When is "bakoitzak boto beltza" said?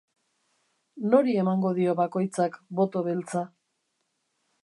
2.01-3.47